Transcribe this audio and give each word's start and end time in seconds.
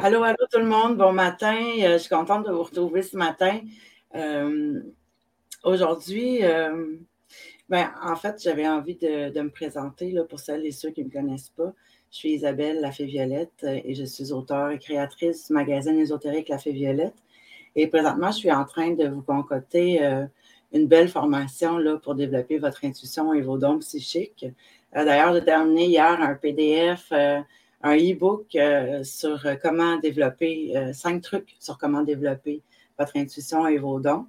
Allô, 0.00 0.22
allô 0.22 0.36
tout 0.48 0.60
le 0.60 0.66
monde, 0.66 0.96
bon 0.96 1.12
matin. 1.12 1.56
Euh, 1.80 1.94
je 1.94 1.98
suis 1.98 2.08
contente 2.08 2.46
de 2.46 2.52
vous 2.52 2.62
retrouver 2.62 3.02
ce 3.02 3.16
matin. 3.16 3.60
Euh, 4.14 4.80
aujourd'hui, 5.64 6.44
euh, 6.44 6.96
ben, 7.68 7.90
en 8.02 8.14
fait, 8.14 8.40
j'avais 8.40 8.68
envie 8.68 8.94
de, 8.94 9.40
me 9.40 9.50
présenter 9.50 10.12
là, 10.12 10.22
pour 10.22 10.38
celles 10.38 10.64
et 10.66 10.70
ceux 10.70 10.90
qui 10.90 11.00
ne 11.00 11.06
me 11.06 11.12
connaissent 11.12 11.48
pas. 11.50 11.72
Je 12.12 12.16
suis 12.16 12.30
Isabelle 12.30 12.80
Lafay-Violette 12.80 13.64
et 13.64 13.94
je 13.94 14.04
suis 14.04 14.30
auteure 14.30 14.70
et 14.70 14.78
créatrice 14.78 15.48
du 15.48 15.54
magazine 15.54 15.98
ésotérique 15.98 16.48
Lafay-Violette. 16.48 17.16
Et 17.74 17.88
présentement, 17.88 18.30
je 18.30 18.36
suis 18.38 18.52
en 18.52 18.64
train 18.64 18.92
de 18.92 19.08
vous 19.08 19.22
concocter 19.22 20.00
une 20.72 20.86
belle 20.86 21.08
formation 21.08 21.76
là, 21.76 21.96
pour 21.96 22.14
développer 22.14 22.58
votre 22.58 22.84
intuition 22.84 23.34
et 23.34 23.40
vos 23.40 23.58
dons 23.58 23.80
psychiques. 23.80 24.46
D'ailleurs, 24.92 25.34
j'ai 25.34 25.44
terminé 25.44 25.86
hier 25.86 26.20
un 26.20 26.34
PDF 26.34 27.12
un 27.82 27.96
e-book 27.96 28.54
euh, 28.56 29.04
sur 29.04 29.40
comment 29.62 29.96
développer, 29.98 30.76
euh, 30.76 30.92
cinq 30.92 31.22
trucs 31.22 31.56
sur 31.60 31.78
comment 31.78 32.02
développer 32.02 32.62
votre 32.98 33.16
intuition 33.16 33.66
et 33.66 33.78
vos 33.78 34.00
dons. 34.00 34.26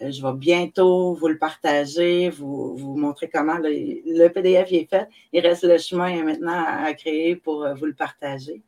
Euh, 0.00 0.10
je 0.10 0.22
vais 0.22 0.32
bientôt 0.34 1.14
vous 1.14 1.28
le 1.28 1.38
partager, 1.38 2.30
vous, 2.30 2.76
vous 2.76 2.96
montrer 2.96 3.28
comment 3.28 3.58
le, 3.58 4.28
PDF 4.28 4.72
est 4.72 4.88
fait. 4.88 5.08
Il 5.32 5.40
reste 5.40 5.64
le 5.64 5.78
chemin 5.78 6.22
maintenant 6.22 6.64
à, 6.66 6.92
créer 6.94 7.36
pour 7.36 7.66
vous 7.74 7.86
le 7.86 7.94
partager. 7.94 8.62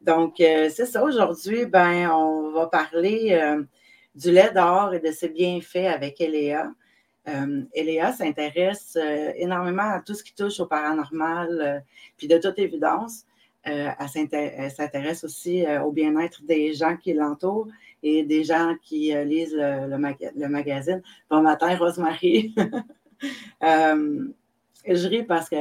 Donc, 0.00 0.34
c'est 0.38 0.86
ça. 0.86 1.04
Aujourd'hui, 1.04 1.64
ben, 1.64 2.10
on 2.10 2.50
va 2.50 2.66
parler 2.66 3.40
du 4.16 4.32
lait 4.32 4.50
d'or 4.52 4.94
et 4.94 4.98
de 4.98 5.12
ses 5.12 5.28
bienfaits 5.28 5.76
avec 5.76 6.20
Eléa. 6.20 6.72
Eléa 7.72 8.12
s'intéresse 8.12 8.98
énormément 9.36 9.90
à 9.90 10.00
tout 10.00 10.14
ce 10.14 10.24
qui 10.24 10.34
touche 10.34 10.58
au 10.58 10.66
paranormal, 10.66 11.84
puis 12.16 12.26
de 12.26 12.36
toute 12.38 12.58
évidence, 12.58 13.26
euh, 13.68 13.90
elle 13.98 14.70
s'intéresse 14.72 15.22
aussi 15.22 15.64
euh, 15.64 15.82
au 15.82 15.92
bien-être 15.92 16.42
des 16.42 16.74
gens 16.74 16.96
qui 16.96 17.12
l'entourent 17.12 17.68
et 18.02 18.24
des 18.24 18.42
gens 18.42 18.74
qui 18.82 19.14
euh, 19.14 19.22
lisent 19.22 19.54
le, 19.54 20.48
magazine. 20.48 21.00
Bon 21.30 21.42
matin, 21.42 21.76
Rosemary. 21.76 22.54
je 23.62 25.08
ris 25.08 25.22
parce 25.22 25.48
que 25.48 25.56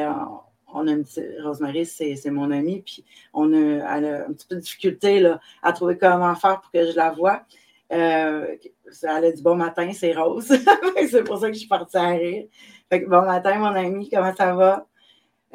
on 0.73 0.87
a 0.87 0.95
Rosemary, 1.43 1.85
c'est 1.85 2.31
mon 2.31 2.49
amie, 2.49 2.81
puis 2.81 3.05
on 3.33 3.53
a, 3.53 3.97
elle 3.97 4.05
a 4.05 4.27
un 4.27 4.33
petit 4.33 4.47
peu 4.47 4.55
de 4.55 4.61
difficulté 4.61 5.19
là, 5.19 5.39
à 5.61 5.71
trouver 5.71 5.97
comment 5.97 6.33
faire 6.33 6.59
pour 6.61 6.71
que 6.71 6.89
je 6.89 6.95
la 6.95 7.11
voie. 7.11 7.43
elle 7.89 8.57
a 9.03 9.31
dit 9.31 9.43
bon 9.43 9.55
matin, 9.55 9.91
c'est 9.93 10.13
Rose. 10.13 10.47
c'est 11.07 11.23
pour 11.23 11.37
ça 11.37 11.49
que 11.49 11.53
je 11.53 11.59
suis 11.59 11.67
partie 11.67 11.97
à 11.97 12.09
rire. 12.09 12.45
bon 12.89 13.21
matin, 13.21 13.59
mon 13.59 13.75
amie, 13.75 14.09
comment 14.09 14.33
ça 14.35 14.55
va? 14.55 14.87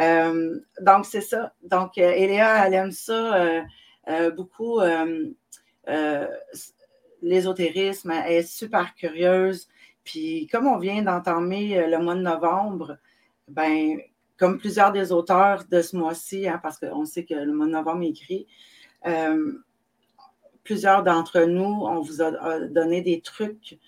Euh, 0.00 0.60
donc, 0.80 1.06
c'est 1.06 1.20
ça. 1.20 1.52
Donc, 1.62 1.98
euh, 1.98 2.10
Eléa, 2.10 2.66
elle 2.66 2.74
aime 2.74 2.92
ça 2.92 3.62
euh, 4.08 4.30
beaucoup, 4.30 4.80
l'ésotérisme. 7.22 8.10
Elle 8.10 8.32
est 8.32 8.42
super 8.42 8.94
curieuse. 8.94 9.68
Puis, 10.04 10.46
comme 10.52 10.66
on 10.66 10.78
vient 10.78 11.02
d'entamer 11.02 11.86
le 11.88 11.98
mois 11.98 12.14
de 12.14 12.20
novembre, 12.20 12.98
ben, 13.48 13.98
comme 14.36 14.58
plusieurs 14.58 14.92
des 14.92 15.12
auteurs 15.12 15.64
de 15.70 15.80
ce 15.80 15.96
mois-ci, 15.96 16.46
hein, 16.46 16.60
parce 16.62 16.78
qu'on 16.78 17.04
sait 17.04 17.24
que 17.24 17.34
le 17.34 17.52
mois 17.52 17.66
de 17.66 17.72
novembre 17.72 18.02
est 18.02 18.10
écrit, 18.10 18.46
plusieurs 20.62 21.02
d'entre 21.02 21.40
nous, 21.40 21.64
on 21.64 22.00
vous 22.00 22.22
a 22.22 22.60
donné 22.68 23.00
des 23.00 23.20
trucs 23.20 23.78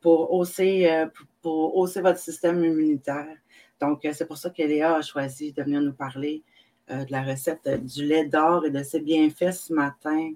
pour, 0.00 0.32
hausser, 0.32 1.06
pour 1.42 1.76
hausser 1.76 2.00
votre 2.00 2.18
système 2.18 2.62
immunitaire. 2.62 3.36
Donc, 3.80 4.04
euh, 4.04 4.12
c'est 4.12 4.26
pour 4.26 4.36
ça 4.36 4.50
qu'Eléa 4.50 4.96
a 4.96 5.02
choisi 5.02 5.52
de 5.52 5.62
venir 5.62 5.80
nous 5.80 5.92
parler 5.92 6.42
euh, 6.90 7.04
de 7.04 7.12
la 7.12 7.22
recette 7.22 7.68
du 7.84 8.04
lait 8.04 8.26
d'or 8.26 8.64
et 8.66 8.70
de 8.70 8.82
ses 8.82 9.00
bienfaits 9.00 9.52
ce 9.52 9.72
matin. 9.72 10.32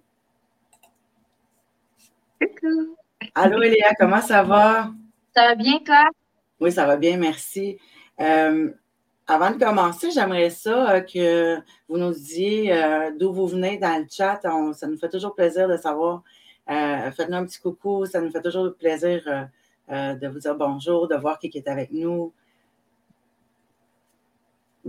Coucou. 2.41 2.97
Allô, 3.35 3.63
Eléa, 3.63 3.95
comment 3.99 4.21
ça 4.21 4.43
va? 4.43 4.91
Ça 5.35 5.49
va 5.49 5.55
bien, 5.55 5.79
toi? 5.85 6.09
Oui, 6.61 6.73
ça 6.73 6.87
va 6.87 6.97
bien, 6.97 7.17
merci. 7.17 7.79
Euh, 8.21 8.71
avant 9.27 9.51
de 9.51 9.59
commencer, 9.59 10.11
j'aimerais 10.11 10.51
ça 10.51 11.01
que 11.03 11.57
vous 11.89 11.99
nous 11.99 12.13
disiez 12.13 12.75
d'où 13.19 13.33
vous 13.33 13.47
venez 13.47 13.77
dans 13.77 14.01
le 14.01 14.07
chat. 14.11 14.41
ça 14.41 14.87
nous 14.87 14.99
fait 14.99 15.11
toujours 15.11 15.35
plaisir 15.35 15.69
de 15.69 15.77
savoir. 15.77 16.23
Faites-nous 16.67 17.37
un 17.37 17.45
petit 17.45 17.61
coucou. 17.61 18.07
Ça 18.07 18.21
nous 18.21 18.31
fait 18.31 18.41
toujours 18.41 18.75
plaisir 18.75 19.51
de 19.89 20.29
vous 20.29 20.39
dire 20.39 20.57
bonjour, 20.57 21.09
de 21.09 21.15
voir 21.15 21.39
qui 21.39 21.51
est 21.55 21.69
avec 21.69 21.93
nous. 21.93 22.33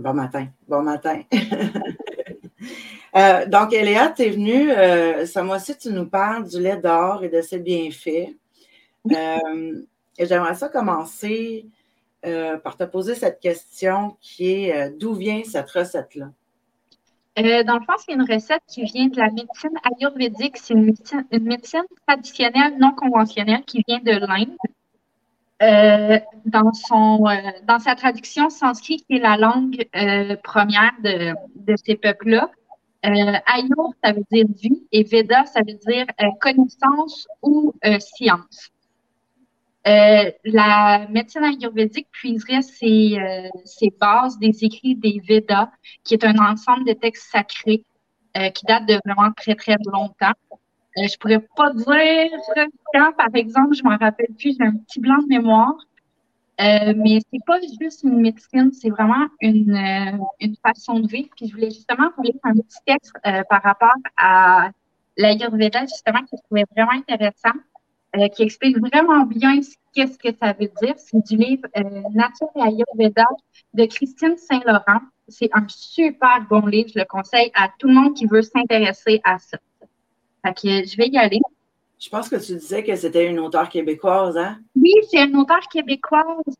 Bon 0.00 0.14
matin. 0.14 0.48
Bon 0.66 0.82
matin. 0.82 1.22
Euh, 3.16 3.44
donc, 3.44 3.72
Eléa, 3.72 4.12
tu 4.14 4.22
es 4.22 4.30
venue, 4.30 4.70
euh, 4.70 5.26
ce 5.26 5.40
mois-ci, 5.40 5.76
tu 5.76 5.88
nous 5.88 6.06
parles 6.06 6.48
du 6.48 6.60
lait 6.60 6.76
d'or 6.76 7.24
et 7.24 7.28
de 7.28 7.40
ses 7.40 7.58
bienfaits. 7.58 8.36
Euh, 9.10 9.82
et 10.16 10.26
j'aimerais 10.26 10.54
ça 10.54 10.68
commencer 10.68 11.66
par 12.22 12.76
te 12.76 12.84
poser 12.84 13.16
cette 13.16 13.40
question 13.40 14.16
qui 14.20 14.52
est 14.52 14.90
d'où 14.90 15.14
vient 15.14 15.42
cette 15.42 15.68
recette-là? 15.70 16.30
dans 17.36 17.78
le 17.78 17.84
fond, 17.84 17.94
c'est 17.98 18.12
une 18.12 18.30
recette 18.30 18.62
qui 18.68 18.84
vient 18.84 19.08
de 19.08 19.16
la 19.16 19.30
médecine 19.30 19.76
ayurvédique. 19.82 20.58
C'est 20.58 20.74
une 20.74 20.94
médecine 21.42 21.82
traditionnelle 22.06 22.78
non 22.78 22.92
conventionnelle 22.92 23.64
qui 23.64 23.82
vient 23.88 23.98
de 23.98 24.12
l'Inde. 24.24 24.56
Euh, 25.62 26.18
dans, 26.46 26.72
son, 26.72 27.26
euh, 27.26 27.34
dans 27.68 27.78
sa 27.78 27.94
traduction 27.94 28.48
sanskrit, 28.48 29.04
qui 29.06 29.16
est 29.16 29.18
la 29.18 29.36
langue 29.36 29.86
euh, 29.94 30.34
première 30.42 30.92
de, 31.04 31.34
de 31.54 31.74
ces 31.84 31.96
peuples-là, 31.96 32.50
Ayur, 33.02 33.92
ça 34.02 34.12
veut 34.12 34.24
dire 34.30 34.46
vie, 34.58 34.86
et 34.92 35.04
Veda, 35.04 35.44
ça 35.46 35.60
veut 35.60 35.78
dire 35.86 36.06
connaissance 36.40 37.26
ou 37.42 37.72
science. 37.98 38.70
la 39.86 41.06
médecine 41.08 41.44
ayurvédique 41.44 42.08
puiserait 42.10 42.60
ses, 42.60 43.16
ses, 43.64 43.90
bases 43.98 44.38
des 44.38 44.64
écrits 44.64 44.96
des 44.96 45.18
Vedas, 45.26 45.70
qui 46.04 46.12
est 46.12 46.24
un 46.26 46.36
ensemble 46.36 46.84
de 46.84 46.92
textes 46.92 47.30
sacrés 47.32 47.84
qui 48.34 48.66
date 48.66 48.84
de 48.84 49.00
vraiment 49.02 49.32
très, 49.32 49.54
très 49.54 49.76
longtemps. 49.90 50.34
Euh, 51.00 51.08
je 51.08 51.18
pourrais 51.18 51.40
pas 51.56 51.72
dire 51.72 52.30
quand, 52.92 53.12
par 53.16 53.34
exemple, 53.34 53.74
je 53.74 53.82
m'en 53.82 53.96
rappelle 53.96 54.34
plus, 54.38 54.56
j'ai 54.58 54.66
un 54.66 54.76
petit 54.76 55.00
blanc 55.00 55.18
de 55.18 55.28
mémoire. 55.28 55.76
Euh, 56.60 56.92
mais 56.94 57.20
c'est 57.32 57.42
pas 57.46 57.58
juste 57.80 58.02
une 58.02 58.20
médecine, 58.20 58.70
c'est 58.72 58.90
vraiment 58.90 59.28
une, 59.40 59.74
euh, 59.74 60.18
une 60.40 60.56
façon 60.56 61.00
de 61.00 61.08
vivre. 61.08 61.30
Puis 61.34 61.48
je 61.48 61.54
voulais 61.54 61.70
justement 61.70 62.10
vous 62.16 62.22
lire 62.22 62.34
un 62.42 62.52
petit 62.52 62.78
texte 62.86 63.14
euh, 63.26 63.42
par 63.48 63.62
rapport 63.62 63.94
à 64.18 64.70
l'Ayurveda, 65.16 65.86
justement, 65.86 66.20
que 66.20 66.36
je 66.36 66.42
trouvais 66.42 66.64
vraiment 66.76 66.92
intéressant, 66.92 67.58
qui 68.34 68.42
explique 68.42 68.76
vraiment 68.78 69.24
bien 69.24 69.60
qu'est-ce 69.94 70.18
que 70.18 70.36
ça 70.36 70.52
veut 70.52 70.70
dire. 70.82 70.94
C'est 70.96 71.24
du 71.26 71.36
livre 71.36 71.68
Nature 72.12 72.48
et 72.56 72.62
Ayurveda 72.62 73.24
de 73.74 73.84
Christine 73.84 74.36
Saint-Laurent. 74.36 75.00
C'est 75.28 75.50
un 75.52 75.64
super 75.68 76.44
bon 76.48 76.66
livre. 76.66 76.90
Je 76.92 76.98
le 76.98 77.04
conseille 77.04 77.50
à 77.54 77.68
tout 77.78 77.86
le 77.86 77.94
monde 77.94 78.14
qui 78.14 78.26
veut 78.26 78.42
s'intéresser 78.42 79.20
à 79.24 79.38
ça. 79.38 79.58
Fait 80.44 80.54
que 80.54 80.88
je 80.88 80.96
vais 80.96 81.08
y 81.08 81.18
aller. 81.18 81.40
Je 81.98 82.08
pense 82.08 82.28
que 82.28 82.36
tu 82.36 82.52
disais 82.54 82.82
que 82.82 82.96
c'était 82.96 83.28
une 83.28 83.38
auteure 83.38 83.68
québécoise, 83.68 84.36
hein? 84.38 84.58
Oui, 84.74 84.92
c'est 85.10 85.24
une 85.24 85.36
auteure 85.36 85.68
québécoise. 85.70 86.56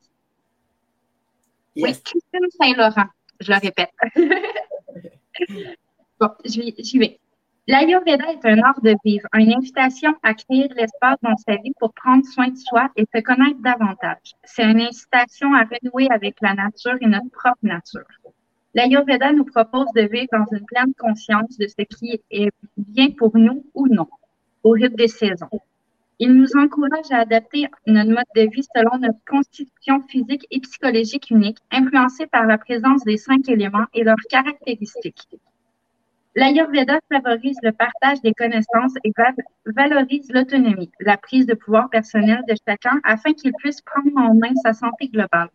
Oui, 1.77 1.93
Christine 1.93 2.51
Saint-Laurent, 2.61 3.09
je 3.41 3.53
le 3.53 3.59
répète. 3.59 3.91
bon, 6.21 6.29
j'y 6.45 6.99
vais. 6.99 7.19
L'Ayurveda 7.67 8.33
est 8.33 8.45
un 8.47 8.59
art 8.63 8.81
de 8.83 8.97
vivre, 9.05 9.29
une 9.33 9.53
invitation 9.53 10.15
à 10.23 10.35
créer 10.35 10.67
de 10.67 10.75
l'espace 10.75 11.19
dans 11.23 11.37
sa 11.37 11.55
vie 11.57 11.73
pour 11.79 11.95
prendre 11.95 12.25
soin 12.27 12.49
de 12.49 12.57
soi 12.57 12.91
et 12.97 13.05
se 13.15 13.21
connaître 13.21 13.61
davantage. 13.63 14.35
C'est 14.43 14.65
une 14.65 14.81
incitation 14.81 15.55
à 15.55 15.63
renouer 15.63 16.09
avec 16.11 16.35
la 16.43 16.55
nature 16.55 16.97
et 17.01 17.07
notre 17.07 17.31
propre 17.31 17.59
nature. 17.63 18.07
L'Ayurveda 18.73 19.33
nous 19.33 19.45
propose 19.45 19.89
de 19.97 20.03
vivre 20.03 20.29
dans 20.33 20.47
une 20.57 20.65
pleine 20.65 20.95
conscience 20.97 21.59
de 21.59 21.67
ce 21.67 21.83
qui 21.83 22.21
est 22.31 22.51
bien 22.77 23.11
pour 23.11 23.37
nous 23.37 23.65
ou 23.75 23.89
non, 23.89 24.07
au 24.63 24.71
rythme 24.71 24.95
des 24.95 25.09
saisons. 25.09 25.51
Il 26.21 26.35
nous 26.35 26.55
encourage 26.57 27.11
à 27.11 27.19
adapter 27.21 27.67
notre 27.87 28.11
mode 28.11 28.25
de 28.37 28.43
vie 28.43 28.63
selon 28.77 28.99
notre 28.99 29.19
constitution 29.27 30.03
physique 30.09 30.47
et 30.51 30.61
psychologique 30.61 31.31
unique, 31.31 31.59
influencée 31.73 32.27
par 32.27 32.47
la 32.47 32.59
présence 32.59 33.03
des 33.05 33.17
cinq 33.17 33.49
éléments 33.49 33.87
et 33.93 34.05
leurs 34.05 34.23
caractéristiques. 34.29 35.29
L'Ayurveda 36.37 37.01
favorise 37.13 37.59
le 37.65 37.73
partage 37.73 38.21
des 38.21 38.35
connaissances 38.35 38.95
et 39.03 39.13
valorise 39.67 40.31
l'autonomie, 40.31 40.93
la 41.01 41.17
prise 41.17 41.47
de 41.47 41.55
pouvoir 41.55 41.91
personnel 41.91 42.45
de 42.47 42.55
chacun 42.69 43.01
afin 43.03 43.33
qu'il 43.33 43.53
puisse 43.55 43.81
prendre 43.81 44.17
en 44.17 44.35
main 44.35 44.55
sa 44.63 44.75
santé 44.75 45.09
globale. 45.09 45.49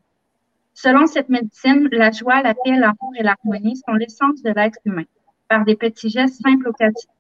Selon 0.78 1.08
cette 1.08 1.30
médecine, 1.30 1.88
la 1.94 2.12
joie, 2.12 2.42
la 2.42 2.54
paix, 2.54 2.78
l'amour 2.78 3.14
et 3.18 3.24
l'harmonie 3.24 3.78
sont 3.78 3.94
l'essence 3.94 4.44
de 4.44 4.52
l'être 4.52 4.78
humain. 4.84 5.06
Par 5.48 5.64
des 5.64 5.78
petits 5.78 6.10
gestes 6.10 6.42
simples 6.42 6.70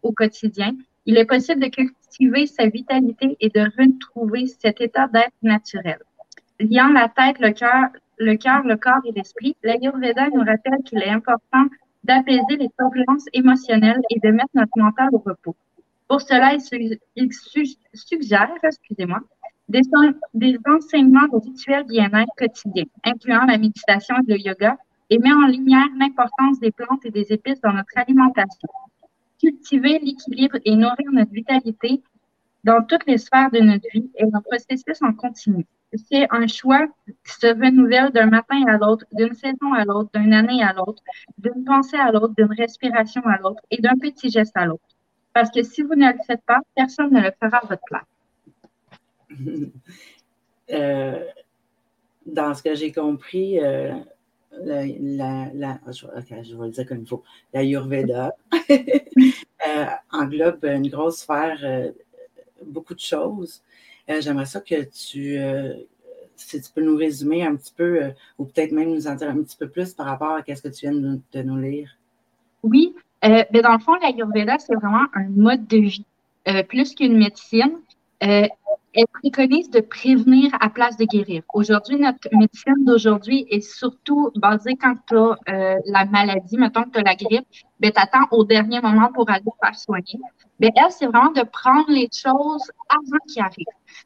au, 0.04 0.12
quotidien, 0.12 0.76
il 1.06 1.18
est 1.18 1.26
possible 1.26 1.62
de 1.62 1.70
cultiver 1.70 2.48
sa 2.48 2.68
vitalité 2.68 3.38
et 3.40 3.50
de 3.50 3.62
retrouver 3.80 4.48
cet 4.48 4.82
état 4.82 5.08
d'être 5.08 5.34
naturel. 5.42 6.00
Liant 6.60 6.90
la 6.90 7.08
tête, 7.08 7.40
le 7.40 7.52
cœur, 7.52 7.88
le 8.18 8.36
cœur, 8.36 8.64
le 8.64 8.76
corps 8.76 9.02
et 9.06 9.14
l'esprit, 9.14 9.56
l'Ayurveda 9.64 10.28
nous 10.32 10.44
rappelle 10.44 10.84
qu'il 10.84 11.02
est 11.02 11.10
important 11.10 11.68
d'apaiser 12.04 12.58
les 12.60 12.70
turbulences 12.78 13.26
émotionnelles 13.32 14.02
et 14.10 14.20
de 14.20 14.32
mettre 14.32 14.52
notre 14.54 14.78
mental 14.78 15.10
au 15.14 15.20
repos. 15.20 15.56
Pour 16.10 16.22
cela, 16.22 16.54
il, 17.16 17.32
suggère, 17.94 18.52
excusez-moi, 18.64 19.22
des, 19.70 20.58
enseignements 20.68 21.28
de 21.28 21.38
rituels 21.38 21.86
bien-être 21.86 22.32
quotidiens, 22.38 22.86
incluant 23.04 23.46
la 23.46 23.58
méditation 23.58 24.16
et 24.18 24.32
le 24.32 24.40
yoga, 24.40 24.78
et 25.10 25.20
met 25.20 25.34
en 25.34 25.48
lumière 25.48 25.88
l'importance 25.98 26.60
des 26.60 26.72
plantes 26.72 27.06
et 27.06 27.12
des 27.12 27.32
épices 27.32 27.62
dans 27.62 27.74
notre 27.74 27.96
alimentation. 27.96 28.70
Cultiver 29.40 30.00
l'équilibre 30.00 30.58
et 30.66 30.76
nourrir 30.76 31.12
notre 31.12 31.32
vitalité 31.32 32.02
dans 32.64 32.84
toutes 32.84 33.06
les 33.06 33.20
sphères 33.20 33.52
de 33.52 33.60
notre 33.60 33.88
vie 33.94 34.10
est 34.16 34.34
un 34.34 34.42
processus 34.42 35.02
en 35.02 35.14
continu. 35.14 35.66
C'est 36.10 36.28
un 36.32 36.48
choix 36.48 36.88
qui 37.06 37.34
se 37.40 37.48
renouvelle 37.48 38.12
d'un 38.12 38.26
matin 38.26 38.64
à 38.68 38.78
l'autre, 38.78 39.06
d'une 39.12 39.36
saison 39.36 39.74
à 39.74 39.86
l'autre, 39.86 40.10
d'une 40.16 40.34
année 40.34 40.64
à 40.64 40.74
l'autre, 40.74 41.04
d'une 41.38 41.64
pensée 41.64 41.98
à 41.98 42.12
l'autre, 42.12 42.34
d'une 42.36 42.52
respiration 42.54 43.22
à 43.26 43.38
l'autre 43.38 43.62
et 43.70 43.82
d'un 43.82 43.96
petit 43.96 44.30
geste 44.30 44.58
à 44.58 44.66
l'autre. 44.66 44.84
Parce 45.34 45.52
que 45.52 45.62
si 45.64 45.84
vous 45.84 45.96
ne 45.96 46.12
le 46.12 46.18
faites 46.26 46.44
pas, 46.46 46.60
personne 46.76 47.14
ne 47.14 47.22
le 47.22 47.32
fera 47.40 47.58
à 47.58 47.68
votre 47.68 47.84
place. 47.86 48.15
Euh, 50.72 51.24
dans 52.26 52.54
ce 52.54 52.64
que 52.64 52.74
j'ai 52.76 52.92
compris, 52.92 53.60
euh, 53.60 53.94
la, 54.64 54.86
la, 55.54 55.80
je, 55.92 56.56
vais 56.56 56.70
dire 56.70 56.88
comme 56.88 57.06
la 57.54 57.64
Yurveda 57.64 58.36
euh, 58.72 59.86
englobe 60.12 60.66
une 60.66 60.90
grosse 60.90 61.18
sphère, 61.20 61.92
beaucoup 62.66 62.96
de 62.96 63.00
choses. 63.00 63.62
J'aimerais 64.08 64.46
ça 64.46 64.62
que 64.62 64.84
tu, 64.86 65.38
si 66.36 66.62
tu 66.62 66.72
peux 66.74 66.82
nous 66.82 66.98
résumer 66.98 67.46
un 67.46 67.56
petit 67.56 67.74
peu, 67.76 68.12
ou 68.40 68.46
peut-être 68.46 68.72
même 68.72 68.92
nous 68.92 69.08
en 69.08 69.16
dire 69.16 69.30
un 69.30 69.44
petit 69.44 69.58
peu 69.58 69.68
plus 69.68 69.94
par 69.94 70.08
rapport 70.08 70.40
à 70.48 70.56
ce 70.56 70.62
que 70.62 70.70
tu 70.70 70.90
viens 70.90 70.94
de, 70.94 71.42
nous 71.44 71.58
lire. 71.58 71.96
Oui, 72.64 72.96
mais 73.22 73.48
ben, 73.52 73.62
dans 73.62 73.74
le 73.74 73.80
fond, 73.80 73.94
la 74.02 74.10
Yurveda, 74.10 74.58
c'est 74.58 74.76
vraiment 74.76 75.06
un 75.14 75.28
mode 75.30 75.68
de 75.68 75.78
vie, 75.78 76.06
plus 76.68 76.96
qu'une 76.96 77.18
médecine 77.18 77.78
elle 78.96 79.08
préconise 79.08 79.70
de 79.70 79.82
prévenir 79.82 80.52
à 80.62 80.70
place 80.70 80.96
de 80.96 81.04
guérir. 81.04 81.44
Aujourd'hui, 81.54 81.98
notre 81.98 82.30
médecine 82.32 82.86
d'aujourd'hui 82.86 83.46
est 83.50 83.60
surtout 83.60 84.32
basée 84.36 84.78
quand 84.78 84.96
tu 85.08 85.18
as 85.18 85.38
euh, 85.50 85.76
la 85.86 86.06
maladie, 86.06 86.58
mettons 86.58 86.84
que 86.84 86.92
tu 86.92 87.00
as 87.00 87.04
la 87.04 87.16
grippe, 87.16 87.46
ben, 87.82 87.92
tu 87.92 88.02
attends 88.02 88.26
au 88.32 88.46
dernier 88.46 88.80
moment 88.80 89.12
pour 89.14 89.30
aller 89.30 89.44
faire 89.62 89.78
soigner. 89.78 90.18
Ben, 90.62 90.72
elle, 90.78 90.92
c'est 90.92 91.08
vraiment 91.08 91.32
de 91.32 91.44
prendre 91.44 91.90
les 91.90 92.08
choses 92.12 92.72
avant 92.88 93.20
qu'ils 93.28 93.42
arrivent. 93.42 93.66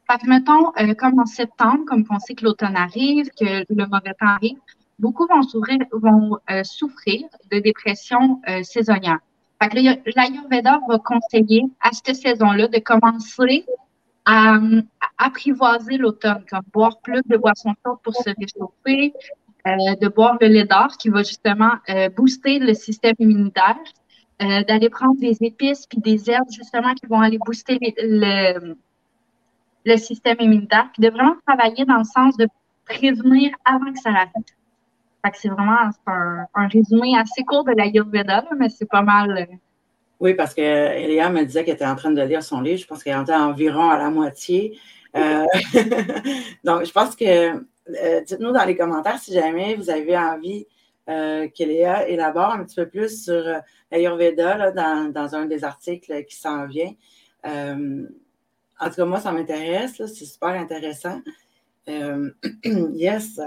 Fait 0.10 0.18
que, 0.18 0.28
mettons, 0.28 0.72
euh, 0.80 0.96
comme 0.96 1.20
en 1.20 1.26
septembre, 1.28 1.86
comme 1.86 2.04
on 2.10 2.20
sait 2.20 2.34
que 2.34 2.46
l'automne 2.46 2.76
arrive, 2.76 3.30
que 3.40 3.64
le 3.70 3.86
mauvais 3.86 4.16
temps 4.20 4.28
arrive, 4.28 4.58
beaucoup 4.98 5.28
vont, 5.28 6.38
euh, 6.50 6.64
souffrir 6.64 7.28
de 7.52 7.60
dépression 7.60 8.42
saisonnière. 8.64 9.20
Fait 9.62 9.70
que 9.70 9.76
l'Ayurveda 10.16 10.80
va 10.88 11.00
conseiller 11.00 11.64
à 11.82 11.92
cette 11.92 12.16
saison-là 12.16 12.68
de 12.70 12.80
commencer 12.80 13.66
à, 14.30 14.60
apprivoiser 15.18 15.98
l'automne, 15.98 16.46
comme 16.50 16.62
boire 16.72 17.00
plus 17.02 17.22
de 17.26 17.36
boissons 17.36 17.74
chaudes 17.84 18.00
pour 18.04 18.16
se 18.16 18.30
réchauffer, 18.30 19.14
euh, 19.68 19.96
de 20.02 20.08
boire 20.08 20.38
le 20.40 20.48
lait 20.48 20.66
d'or 20.66 20.96
qui 20.98 21.10
va 21.10 21.24
justement 21.24 21.74
euh, 21.90 22.10
booster 22.10 22.60
le 22.60 22.74
système 22.74 23.16
immunitaire, 23.20 23.78
euh, 24.42 24.64
d'aller 24.64 24.90
prendre 24.90 25.20
des 25.20 25.38
épices 25.42 25.86
puis 25.88 26.00
des 26.00 26.30
herbes 26.30 26.50
justement 26.52 26.94
qui 26.94 27.08
vont 27.08 27.20
aller 27.20 27.40
booster 27.40 27.78
le, 27.98 28.76
système 29.98 30.38
immunitaire, 30.40 30.90
puis 30.94 31.02
de 31.02 31.10
vraiment 31.10 31.36
travailler 31.46 31.84
dans 31.86 31.98
le 31.98 32.04
sens 32.04 32.38
de 32.38 32.48
prévenir 32.86 33.52
avant 33.66 33.92
que 33.92 34.00
ça 34.00 34.12
arrive. 34.12 35.34
C'est 35.34 35.50
vraiment 35.50 35.76
un, 36.08 36.68
résumé 36.68 37.18
assez 37.18 37.44
court 37.44 37.66
de 37.66 37.74
la 37.76 37.88
Yurveda, 37.88 38.46
mais 38.58 38.70
c'est 38.70 38.90
pas 38.90 39.02
mal 39.02 39.50
oui, 40.20 40.34
parce 40.34 40.54
que 40.54 40.62
Elia 40.62 41.30
me 41.30 41.44
disait 41.46 41.64
qu'elle 41.64 41.76
était 41.76 41.86
en 41.86 41.96
train 41.96 42.12
de 42.12 42.22
lire 42.22 42.44
son 42.44 42.62
livre. 42.62 42.80
Je 42.80 42.88
pense 42.88 43.04
qu'elle 43.04 43.22
était 43.22 43.34
environ 43.34 43.90
à 43.90 43.98
la 43.98 44.10
moitié. 44.10 44.78
Euh, 45.16 45.46
donc, 46.64 46.86
je 46.86 46.92
pense 46.92 47.16
que 47.16 47.52
euh, 47.54 48.22
dites-nous 48.22 48.52
dans 48.52 48.66
les 48.66 48.76
commentaires 48.76 49.18
si 49.18 49.34
jamais 49.34 49.76
vous 49.76 49.90
avez 49.90 50.18
envie 50.18 50.68
euh, 51.10 51.48
qu'Eléa 51.48 52.08
élabore 52.08 52.52
un 52.52 52.64
petit 52.64 52.76
peu 52.76 52.88
plus 52.88 53.24
sur 53.24 53.34
euh, 53.34 53.60
l'Ayurveda 53.92 54.72
dans, 54.72 55.12
dans, 55.12 55.36
un 55.36 55.46
des 55.46 55.64
articles 55.64 56.24
qui 56.26 56.36
s'en 56.36 56.68
vient. 56.68 56.92
en 57.44 58.90
tout 58.90 58.96
cas, 58.96 59.06
moi, 59.06 59.22
ça 59.22 59.32
m'intéresse. 59.32 59.94
C'est 60.06 60.26
super 60.26 60.50
intéressant. 60.50 61.22
yes. 61.88 63.40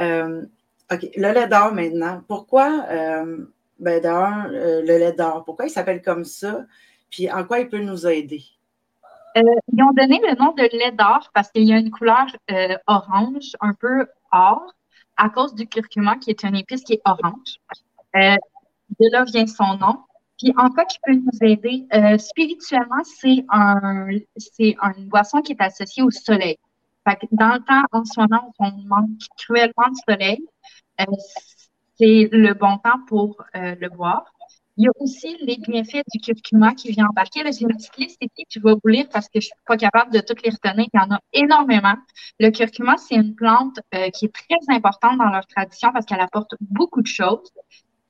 OK. 0.00 1.08
Le 1.16 1.32
lait 1.32 1.48
d'or 1.48 1.74
maintenant. 1.74 2.22
Pourquoi? 2.26 2.86
Ben, 3.80 4.00
d'un, 4.00 4.52
euh, 4.52 4.82
le 4.82 4.98
lait 4.98 5.12
d'or. 5.12 5.44
Pourquoi 5.44 5.66
il 5.66 5.70
s'appelle 5.70 6.02
comme 6.02 6.24
ça? 6.24 6.64
Puis 7.10 7.30
en 7.30 7.44
quoi 7.44 7.60
il 7.60 7.68
peut 7.68 7.80
nous 7.80 8.06
aider? 8.06 8.44
Euh, 9.36 9.42
ils 9.72 9.82
ont 9.82 9.92
donné 9.92 10.20
le 10.22 10.36
nom 10.36 10.52
de 10.52 10.62
lait 10.76 10.92
d'or 10.92 11.30
parce 11.32 11.50
qu'il 11.50 11.64
y 11.64 11.72
a 11.72 11.78
une 11.78 11.90
couleur 11.90 12.26
euh, 12.50 12.76
orange, 12.86 13.56
un 13.60 13.74
peu 13.74 14.06
or, 14.32 14.62
à 15.16 15.30
cause 15.30 15.54
du 15.54 15.66
curcuma, 15.66 16.16
qui 16.16 16.30
est 16.30 16.42
une 16.42 16.56
épice 16.56 16.82
qui 16.82 16.94
est 16.94 17.02
orange. 17.04 17.56
de 18.14 19.12
là 19.12 19.24
vient 19.24 19.46
son 19.46 19.76
nom. 19.78 19.98
Puis 20.38 20.52
en 20.56 20.70
quoi 20.70 20.84
il 20.90 20.98
peut 21.04 21.20
nous 21.20 21.48
aider? 21.48 21.86
spirituellement, 22.18 23.02
c'est 23.04 23.44
un, 23.50 24.08
c'est 24.36 24.76
une 24.96 25.08
boisson 25.08 25.42
qui 25.42 25.52
est 25.52 25.60
associée 25.60 26.02
au 26.02 26.10
soleil. 26.10 26.56
Fait 27.08 27.16
que 27.16 27.26
dans 27.32 27.54
le 27.54 27.60
temps, 27.60 27.82
en 27.92 28.04
ce 28.04 28.20
moment, 28.20 28.52
on 28.58 28.72
manque 28.86 29.10
cruellement 29.36 29.88
de 29.88 30.12
soleil 30.12 30.46
c'est 32.00 32.30
le 32.32 32.54
bon 32.54 32.78
temps 32.78 33.00
pour 33.06 33.36
euh, 33.54 33.74
le 33.78 33.88
boire. 33.90 34.24
Il 34.78 34.84
y 34.84 34.88
a 34.88 34.90
aussi 35.00 35.36
les 35.42 35.58
bienfaits 35.58 36.04
du 36.10 36.20
curcuma 36.20 36.74
qui 36.74 36.90
vient 36.92 37.06
embarquer. 37.06 37.40
J'ai 37.44 37.62
une 37.62 37.76
petite 37.76 37.98
liste 37.98 38.18
ici 38.22 38.44
que 38.44 38.48
je 38.48 38.60
vais 38.60 38.72
vous 38.72 38.88
lire 38.88 39.06
parce 39.12 39.26
que 39.26 39.34
je 39.34 39.48
ne 39.48 39.50
suis 39.52 39.64
pas 39.66 39.76
capable 39.76 40.10
de 40.10 40.20
toutes 40.20 40.42
les 40.42 40.50
retenir. 40.50 40.86
Il 40.94 40.98
y 40.98 41.02
en 41.02 41.14
a 41.14 41.20
énormément. 41.34 41.96
Le 42.38 42.48
curcuma, 42.50 42.96
c'est 42.96 43.16
une 43.16 43.34
plante 43.34 43.78
euh, 43.94 44.08
qui 44.08 44.24
est 44.24 44.34
très 44.34 44.74
importante 44.74 45.18
dans 45.18 45.28
leur 45.28 45.46
tradition 45.46 45.92
parce 45.92 46.06
qu'elle 46.06 46.20
apporte 46.20 46.54
beaucoup 46.62 47.02
de 47.02 47.06
choses. 47.06 47.52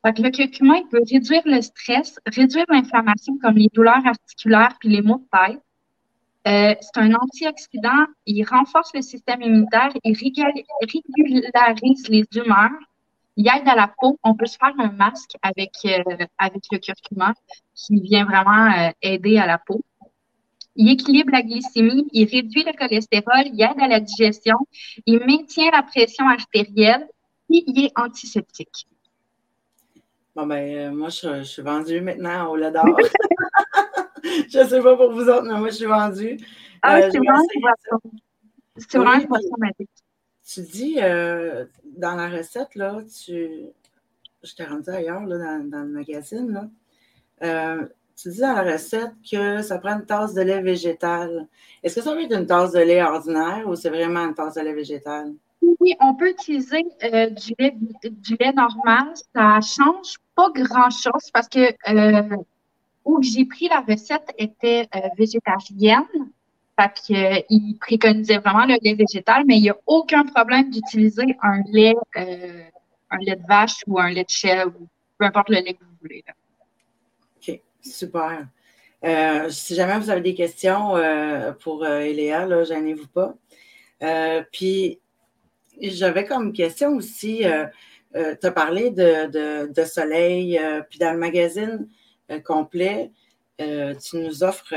le 0.05 0.31
curcuma, 0.31 0.77
il 0.77 0.87
peut 0.87 1.03
réduire 1.11 1.43
le 1.47 1.61
stress, 1.61 2.21
réduire 2.27 2.67
l'inflammation 2.69 3.37
comme 3.43 3.57
les 3.57 3.69
douleurs 3.75 4.07
articulaires 4.07 4.77
puis 4.79 4.91
les 4.91 5.03
maux 5.03 5.19
de 5.19 5.39
tête. 5.39 5.61
Euh, 6.47 6.75
c'est 6.81 7.01
un 7.01 7.13
antioxydant, 7.15 8.07
il 8.25 8.45
renforce 8.45 8.93
le 8.95 9.03
système 9.03 9.43
immunitaire, 9.43 9.91
il 10.05 10.17
régularise 10.17 12.09
les 12.09 12.25
humeurs, 12.35 12.71
aide 13.39 13.69
à 13.69 13.75
la 13.75 13.93
peau. 13.99 14.19
On 14.23 14.35
peut 14.35 14.47
se 14.47 14.57
faire 14.57 14.75
un 14.79 14.93
masque 14.93 15.33
avec, 15.43 15.73
euh, 15.85 16.27
avec 16.39 16.63
le 16.71 16.79
curcuma 16.79 17.35
qui 17.75 18.01
vient 18.01 18.25
vraiment 18.25 18.73
euh, 18.73 18.91
aider 19.03 19.39
à 19.39 19.47
la 19.47 19.59
peau. 19.59 19.83
Il 20.77 20.91
équilibre 20.91 21.33
la 21.33 21.43
glycémie, 21.43 22.07
il 22.13 22.25
réduit 22.29 22.65
le 22.65 22.73
cholestérol, 22.73 23.47
il 23.53 23.61
aide 23.61 23.81
à 23.81 23.89
la 23.89 24.01
digestion, 24.01 24.57
il 25.05 25.19
maintient 25.21 25.71
la 25.73 25.83
pression 25.83 26.27
artérielle 26.29 27.09
et 27.51 27.65
il 27.67 27.85
est 27.85 27.93
antiseptique. 27.97 28.87
Bon, 30.35 30.47
ben, 30.47 30.77
euh, 30.77 30.91
moi, 30.93 31.09
je, 31.09 31.43
suis 31.43 31.63
vendue 31.63 32.01
maintenant 32.01 32.51
au 32.51 32.57
lait 32.57 32.71
d'or. 32.71 32.85
je 34.25 34.59
ne 34.59 34.65
sais 34.65 34.81
pas 34.81 34.97
pour 34.97 35.13
vous 35.13 35.29
autres, 35.29 35.43
mais 35.43 35.59
moi, 35.59 35.69
je 35.71 35.75
suis 35.75 35.87
vendue. 35.87 36.39
Ah, 36.83 37.03
c'est 37.11 37.19
vraiment, 37.19 37.43
c'est 38.77 38.97
vraiment 38.97 39.21
une 39.21 39.27
boisson 39.27 39.57
magique 39.59 39.91
tu 40.53 40.63
dis 40.63 40.97
euh, 41.01 41.65
dans 41.85 42.15
la 42.15 42.29
recette, 42.29 42.75
là, 42.75 43.01
tu. 43.25 43.67
Je 44.43 44.55
t'ai 44.55 44.65
rendu 44.65 44.89
ailleurs 44.89 45.25
là, 45.27 45.59
dans, 45.63 45.83
le 45.83 45.89
magazine. 45.89 46.71
Euh, 47.43 47.87
tu 48.17 48.31
dis 48.31 48.41
dans 48.41 48.55
la 48.55 48.73
recette 48.73 49.13
que 49.31 49.61
ça 49.63 49.79
prend 49.79 49.99
une 49.99 50.07
tasse 50.07 50.35
de 50.35 50.41
lait 50.41 50.63
végétal. 50.63 51.47
Est-ce 51.83 51.97
que 51.97 52.01
ça 52.01 52.15
va 52.15 52.23
être 52.23 52.37
une 52.37 52.47
tasse 52.47 52.73
de 52.73 52.81
lait 52.81 53.03
ordinaire 53.03 53.69
ou 53.69 53.77
c'est 53.77 53.91
vraiment 53.91 54.21
une 54.21 54.35
tasse 54.35 54.55
de 54.55 54.63
lait 54.63 54.73
végétal? 54.73 55.35
Oui, 55.63 55.95
on 56.01 56.15
peut 56.15 56.31
utiliser 56.31 56.85
euh, 57.05 57.29
du, 57.31 57.55
lait, 57.59 58.53
normal. 58.53 59.13
Ça 59.35 59.61
change 59.61 60.15
pas 60.35 60.51
grand-chose 60.55 61.31
parce 61.33 61.49
que 61.49 61.61
où 63.05 63.23
j'ai 63.23 63.45
pris 63.45 63.69
la 63.69 63.81
recette 63.81 64.33
était 64.39 64.89
végétarienne. 65.19 66.07
Fait 66.79 67.45
il 67.51 67.77
préconisait 67.79 68.39
vraiment 68.39 68.65
le 68.65 68.77
lait 68.83 68.95
végétal, 68.95 69.45
mais 69.47 69.57
il 69.57 69.63
n'y 69.63 69.71
a 69.71 69.77
aucun 69.87 70.25
problème 70.25 70.71
d'utiliser 70.71 71.37
un 71.43 71.63
lait, 71.71 71.95
euh, 72.17 72.63
un 73.11 73.19
lait 73.19 73.37
de 73.37 73.47
vache 73.47 73.83
ou 73.87 73.99
un 74.01 74.11
lait 74.11 74.25
de 74.25 74.31
chèvre, 74.31 74.73
ou 74.81 74.89
peu 75.19 75.27
importe 75.27 75.51
le 75.51 75.57
lait 75.57 75.75
que 75.75 75.85
vous 75.85 75.97
voulez. 76.01 76.25
OK, 77.37 77.61
super. 77.83 78.47
Euh, 79.05 79.51
si 79.51 79.75
jamais 79.75 79.99
vous 79.99 80.11
avez 80.11 80.21
des 80.21 80.35
questions 80.35 80.97
euh, 80.97 81.53
pour 81.53 81.87
Eléa, 81.87 82.47
là, 82.47 82.65
gênez-vous 82.65 83.09
pas. 83.09 83.35
puis, 84.53 85.01
j'avais 85.81 86.25
comme 86.25 86.53
question 86.53 86.97
aussi, 86.97 87.45
tu 88.15 88.47
as 88.47 88.53
parlé 88.53 88.91
de, 88.91 89.67
de 89.73 89.85
soleil, 89.85 90.59
puis 90.89 90.99
dans 90.99 91.13
le 91.13 91.19
magazine 91.19 91.89
complet, 92.45 93.11
tu 93.59 94.17
nous 94.17 94.45
offres 94.45 94.75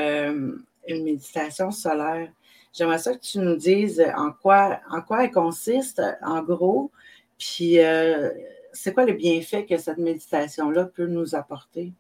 une 0.88 1.04
méditation 1.04 1.72
solaire. 1.72 2.30
J'aimerais 2.74 2.98
ça 2.98 3.14
que 3.14 3.20
tu 3.20 3.40
nous 3.40 3.56
dises 3.56 4.04
en 4.16 4.32
quoi, 4.32 4.80
en 4.90 5.02
quoi 5.02 5.26
elle 5.26 5.32
consiste, 5.32 6.02
en 6.22 6.42
gros, 6.42 6.92
puis 7.38 7.80
euh, 7.80 8.32
c'est 8.72 8.94
quoi 8.94 9.06
le 9.06 9.14
bienfait 9.14 9.66
que 9.66 9.78
cette 9.78 10.00
méditation-là 10.00 10.86
peut 10.86 11.08
nous 11.08 11.36
apporter? 11.36 11.92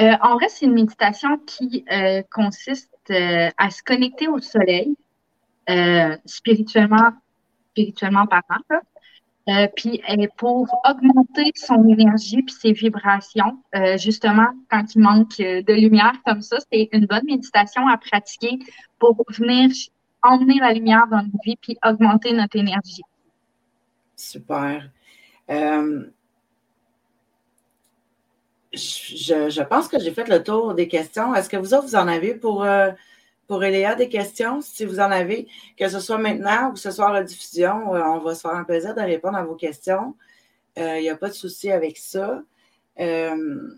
en 0.00 0.34
vrai, 0.34 0.48
c'est 0.48 0.66
une 0.66 0.74
méditation 0.74 1.38
qui 1.46 1.84
consiste 2.32 2.90
à 3.08 3.70
se 3.70 3.80
connecter 3.84 4.26
au 4.26 4.40
soleil, 4.40 4.96
spirituellement, 6.26 7.12
spirituellement 7.70 8.26
parlant, 8.26 8.82
euh, 9.48 9.66
puis 9.76 10.00
pour 10.38 10.66
augmenter 10.88 11.52
son 11.54 11.86
énergie 11.86 12.42
puis 12.42 12.54
ses 12.54 12.72
vibrations, 12.72 13.58
euh, 13.74 13.98
justement, 13.98 14.48
quand 14.70 14.94
il 14.94 15.02
manque 15.02 15.36
de 15.38 15.72
lumière 15.72 16.14
comme 16.24 16.40
ça, 16.40 16.56
c'est 16.72 16.88
une 16.92 17.06
bonne 17.06 17.26
méditation 17.26 17.86
à 17.86 17.98
pratiquer 17.98 18.58
pour 18.98 19.22
venir 19.28 19.70
emmener 20.22 20.58
la 20.60 20.72
lumière 20.72 21.06
dans 21.10 21.22
notre 21.22 21.44
vie 21.44 21.56
puis 21.60 21.76
augmenter 21.84 22.32
notre 22.32 22.56
énergie. 22.56 23.02
Super. 24.16 24.88
Euh, 25.50 26.06
je, 28.72 29.50
je, 29.50 29.62
pense 29.62 29.88
que 29.88 29.98
j'ai 30.00 30.10
fait 30.10 30.28
le 30.28 30.42
tour 30.42 30.74
des 30.74 30.88
questions. 30.88 31.34
Est-ce 31.34 31.50
que 31.50 31.58
vous 31.58 31.74
autres, 31.74 31.88
vous 31.88 31.96
en 31.96 32.08
avez 32.08 32.34
pour 32.34 32.64
pour 33.46 33.62
Eléa 33.62 33.94
des 33.94 34.08
questions, 34.08 34.60
si 34.60 34.84
vous 34.84 35.00
en 35.00 35.10
avez, 35.10 35.48
que 35.76 35.88
ce 35.88 36.00
soit 36.00 36.18
maintenant 36.18 36.72
ou 36.72 36.76
ce 36.76 36.90
soit 36.90 37.12
la 37.12 37.22
diffusion, 37.22 37.94
euh, 37.94 38.02
on 38.02 38.18
va 38.18 38.34
se 38.34 38.40
faire 38.40 38.52
un 38.52 38.64
plaisir 38.64 38.94
de 38.94 39.00
répondre 39.00 39.36
à 39.36 39.44
vos 39.44 39.54
questions. 39.54 40.14
Il 40.76 40.82
euh, 40.82 41.00
n'y 41.00 41.10
a 41.10 41.16
pas 41.16 41.28
de 41.28 41.34
souci 41.34 41.70
avec 41.70 41.98
ça. 41.98 42.42
Euh, 43.00 43.70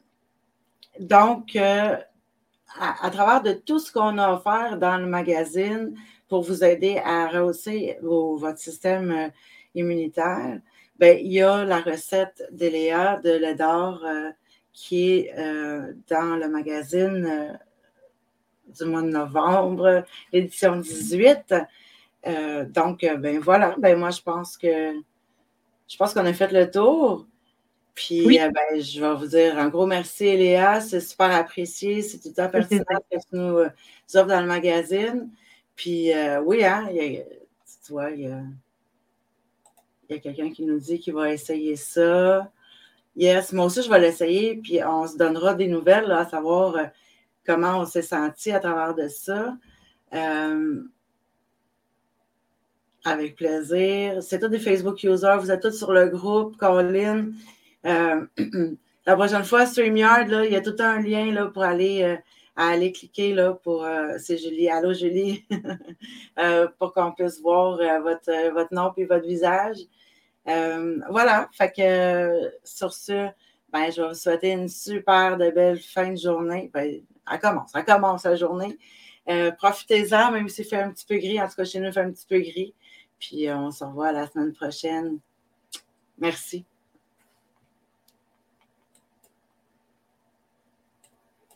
donc, 1.00 1.56
à, 1.56 3.10
travers 3.10 3.42
de 3.42 3.52
tout 3.52 3.78
ce 3.78 3.92
qu'on 3.92 4.18
a 4.18 4.32
offert 4.32 4.78
dans 4.78 4.96
le 4.98 5.06
magazine 5.06 5.94
pour 6.28 6.42
vous 6.42 6.64
aider 6.64 7.00
à 7.04 7.28
rehausser 7.28 7.98
votre 8.02 8.58
système 8.58 9.30
immunitaire, 9.74 10.60
ben, 10.98 11.18
il 11.20 11.32
y 11.32 11.42
a 11.42 11.64
la 11.64 11.80
recette 11.80 12.48
d'Eléa 12.52 13.20
de 13.22 13.30
l'EDOR 13.30 14.02
qui 14.72 15.10
est 15.10 15.34
dans 16.08 16.36
le 16.36 16.48
magazine 16.48 17.58
du 18.66 18.84
mois 18.84 19.02
de 19.02 19.08
novembre, 19.08 20.04
l'édition 20.32 20.76
18. 20.76 21.54
Euh, 22.26 22.64
donc, 22.64 23.04
euh, 23.04 23.16
ben 23.16 23.38
voilà, 23.38 23.74
ben 23.78 23.98
moi, 23.98 24.10
je 24.10 24.20
pense 24.20 24.56
que 24.56 24.94
je 25.88 25.96
pense 25.96 26.12
qu'on 26.12 26.26
a 26.26 26.32
fait 26.32 26.52
le 26.52 26.70
tour. 26.70 27.26
Puis, 27.94 28.38
euh, 28.40 28.50
ben, 28.50 28.80
je 28.80 29.00
vais 29.00 29.14
vous 29.14 29.26
dire 29.26 29.58
un 29.58 29.68
gros 29.68 29.86
merci, 29.86 30.36
Léa. 30.36 30.80
C'est 30.80 31.00
super 31.00 31.30
apprécié. 31.30 32.02
C'est 32.02 32.18
tout 32.18 32.34
à 32.40 32.48
fait 32.48 32.58
pertinent 32.68 33.00
que 33.10 33.16
tu 33.16 33.26
nous 33.32 33.58
offres 34.14 34.26
dans 34.26 34.40
le 34.40 34.46
magazine. 34.46 35.30
Puis, 35.76 36.10
oui, 36.44 36.64
hein, 36.64 36.88
tu 36.90 37.92
vois, 37.92 38.10
il 38.10 38.22
y 38.22 38.26
a, 38.26 38.42
il 40.08 40.16
y 40.16 40.18
a 40.18 40.20
quelqu'un 40.20 40.50
qui 40.50 40.64
nous 40.64 40.78
dit 40.78 40.98
qu'il 40.98 41.14
va 41.14 41.32
essayer 41.32 41.76
ça. 41.76 42.50
Yes, 43.14 43.52
moi 43.52 43.66
aussi, 43.66 43.82
je 43.82 43.90
vais 43.90 44.00
l'essayer. 44.00 44.56
Puis, 44.56 44.80
on 44.84 45.06
se 45.06 45.16
donnera 45.16 45.54
des 45.54 45.68
nouvelles, 45.68 46.10
à 46.10 46.26
savoir 46.26 46.76
comment 47.46 47.78
on 47.80 47.86
s'est 47.86 48.02
senti 48.02 48.52
à 48.52 48.60
travers 48.60 48.94
de 48.94 49.08
ça. 49.08 49.56
Euh, 50.14 50.82
avec 53.04 53.36
plaisir. 53.36 54.22
C'est 54.22 54.40
tous 54.40 54.48
des 54.48 54.58
Facebook 54.58 55.02
users. 55.04 55.36
Vous 55.38 55.50
êtes 55.50 55.62
tous 55.62 55.76
sur 55.76 55.92
le 55.92 56.08
groupe, 56.08 56.56
Colin. 56.56 57.30
Euh, 57.84 58.26
la 59.06 59.16
prochaine 59.16 59.44
fois, 59.44 59.66
StreamYard, 59.66 60.28
il 60.44 60.52
y 60.52 60.56
a 60.56 60.60
tout 60.60 60.74
un 60.80 61.00
lien 61.00 61.32
là, 61.32 61.46
pour 61.46 61.62
aller, 61.62 62.02
euh, 62.02 62.16
aller 62.56 62.90
cliquer 62.90 63.32
là, 63.32 63.52
pour. 63.52 63.86
c'est 64.18 64.38
Julie. 64.38 64.68
Allô, 64.68 64.92
Julie. 64.92 65.46
pour 66.78 66.92
qu'on 66.92 67.12
puisse 67.12 67.40
voir 67.40 67.78
votre, 68.02 68.52
votre 68.52 68.74
nom 68.74 68.92
et 68.96 69.04
votre 69.04 69.26
visage. 69.26 69.78
voilà. 70.44 71.48
Fait 71.52 71.72
que 71.72 72.50
sur 72.64 72.92
ce, 72.92 73.28
ben, 73.72 73.90
je 73.90 74.02
vais 74.02 74.08
vous 74.08 74.14
souhaiter 74.14 74.50
une 74.50 74.68
super 74.68 75.36
belle 75.36 75.78
fin 75.78 76.10
de 76.10 76.16
journée. 76.16 76.70
Ben, 76.72 77.02
elle 77.30 77.38
commence, 77.40 77.72
elle 77.74 77.84
commence 77.84 78.24
la 78.24 78.36
journée. 78.36 78.78
Euh, 79.28 79.50
profitez-en, 79.50 80.30
même 80.30 80.48
s'il 80.48 80.64
fait 80.64 80.80
un 80.80 80.90
petit 80.90 81.06
peu 81.06 81.16
gris. 81.16 81.40
En 81.40 81.48
tout 81.48 81.56
cas, 81.56 81.64
chez 81.64 81.80
nous, 81.80 81.86
il 81.86 81.92
fait 81.92 82.00
un 82.00 82.12
petit 82.12 82.26
peu 82.26 82.38
gris. 82.38 82.74
Puis 83.18 83.50
on 83.50 83.70
se 83.70 83.82
revoit 83.82 84.12
la 84.12 84.28
semaine 84.28 84.52
prochaine. 84.52 85.18
Merci. 86.18 86.64